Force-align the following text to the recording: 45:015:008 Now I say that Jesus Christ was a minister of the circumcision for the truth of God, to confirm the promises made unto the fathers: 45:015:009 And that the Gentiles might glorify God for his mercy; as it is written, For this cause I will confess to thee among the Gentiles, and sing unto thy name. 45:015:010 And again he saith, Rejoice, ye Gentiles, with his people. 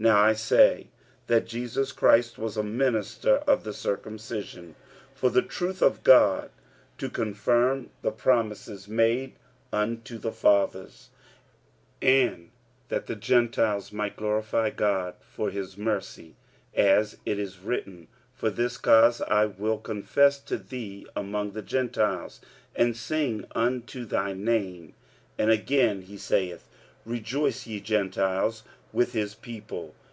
45:015:008 0.00 0.08
Now 0.10 0.20
I 0.20 0.32
say 0.32 0.88
that 1.28 1.46
Jesus 1.46 1.92
Christ 1.92 2.36
was 2.36 2.56
a 2.56 2.64
minister 2.64 3.36
of 3.46 3.62
the 3.62 3.72
circumcision 3.72 4.74
for 5.14 5.30
the 5.30 5.42
truth 5.42 5.80
of 5.80 6.02
God, 6.02 6.50
to 6.98 7.08
confirm 7.08 7.90
the 8.02 8.10
promises 8.10 8.88
made 8.88 9.34
unto 9.72 10.18
the 10.18 10.32
fathers: 10.32 11.10
45:015:009 12.00 12.32
And 12.34 12.50
that 12.88 13.06
the 13.06 13.14
Gentiles 13.14 13.92
might 13.92 14.16
glorify 14.16 14.70
God 14.70 15.14
for 15.20 15.50
his 15.50 15.78
mercy; 15.78 16.34
as 16.74 17.16
it 17.24 17.38
is 17.38 17.60
written, 17.60 18.08
For 18.34 18.50
this 18.50 18.76
cause 18.78 19.20
I 19.20 19.44
will 19.46 19.78
confess 19.78 20.40
to 20.40 20.58
thee 20.58 21.06
among 21.14 21.52
the 21.52 21.62
Gentiles, 21.62 22.40
and 22.74 22.96
sing 22.96 23.44
unto 23.52 24.04
thy 24.04 24.32
name. 24.32 24.94
45:015:010 25.38 25.38
And 25.38 25.50
again 25.52 26.02
he 26.02 26.18
saith, 26.18 26.68
Rejoice, 27.04 27.66
ye 27.68 27.78
Gentiles, 27.80 28.64
with 28.92 29.14
his 29.14 29.34
people. 29.36 29.94